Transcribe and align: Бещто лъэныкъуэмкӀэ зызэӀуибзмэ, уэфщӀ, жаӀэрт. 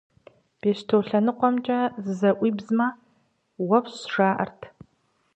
Бещто 0.61 0.95
лъэныкъуэмкӀэ 1.07 1.79
зызэӀуибзмэ, 2.03 2.87
уэфщӀ, 3.67 4.03
жаӀэрт. 4.11 4.61